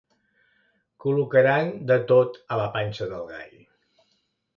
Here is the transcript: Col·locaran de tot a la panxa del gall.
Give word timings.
Col·locaran 1.03 1.69
de 1.91 1.97
tot 2.13 2.39
a 2.55 2.57
la 2.61 2.65
panxa 2.77 3.09
del 3.13 3.29
gall. 3.35 3.55